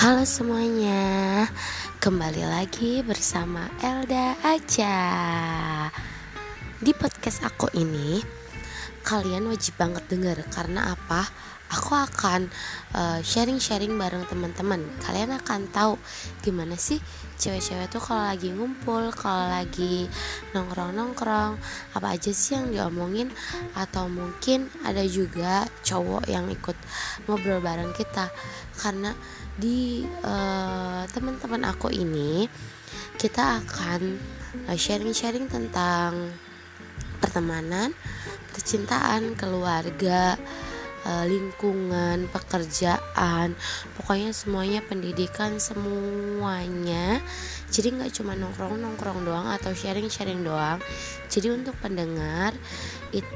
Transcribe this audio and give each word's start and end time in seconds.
Halo 0.00 0.24
semuanya, 0.24 1.44
kembali 2.00 2.48
lagi 2.48 3.04
bersama 3.04 3.68
Elda 3.84 4.32
aja. 4.40 4.96
Di 6.80 6.96
podcast 6.96 7.44
aku 7.44 7.68
ini, 7.76 8.16
kalian 9.04 9.44
wajib 9.52 9.76
banget 9.76 10.00
denger 10.08 10.40
karena 10.48 10.96
apa? 10.96 11.28
Aku 11.76 11.92
akan 11.92 12.48
uh, 12.96 13.20
sharing-sharing 13.20 13.92
bareng 14.00 14.24
teman-teman. 14.24 14.80
Kalian 15.04 15.36
akan 15.36 15.68
tahu 15.68 16.00
gimana 16.40 16.80
sih 16.80 16.96
cewek-cewek 17.36 17.92
tuh 17.92 18.00
kalau 18.00 18.24
lagi 18.24 18.56
ngumpul, 18.56 19.12
kalau 19.12 19.52
lagi 19.52 20.08
nongkrong-nongkrong, 20.56 21.60
apa 21.92 22.06
aja 22.08 22.32
sih 22.32 22.56
yang 22.56 22.72
diomongin 22.72 23.28
atau 23.76 24.08
mungkin 24.08 24.72
ada 24.80 25.04
juga 25.04 25.68
cowok 25.84 26.24
yang 26.24 26.48
ikut 26.48 26.76
ngobrol 27.28 27.60
bareng 27.60 27.92
kita 27.92 28.32
karena 28.80 29.12
di 29.56 30.06
uh, 30.22 31.02
teman-teman 31.10 31.66
aku 31.66 31.90
ini 31.90 32.46
kita 33.18 33.64
akan 33.64 34.20
uh, 34.68 34.76
sharing-sharing 34.76 35.50
tentang 35.50 36.32
pertemanan, 37.20 37.92
percintaan, 38.56 39.36
keluarga, 39.36 40.34
uh, 41.04 41.24
lingkungan, 41.28 42.26
pekerjaan, 42.32 43.54
pokoknya 43.96 44.32
semuanya 44.32 44.80
pendidikan 44.84 45.60
semuanya. 45.60 47.20
Jadi 47.70 47.94
nggak 47.94 48.12
cuma 48.18 48.34
nongkrong 48.34 48.82
nongkrong 48.82 49.22
doang 49.22 49.46
atau 49.52 49.70
sharing 49.70 50.10
sharing 50.10 50.42
doang. 50.42 50.82
Jadi 51.30 51.54
untuk 51.54 51.78
pendengar 51.78 52.56
itu 53.14 53.30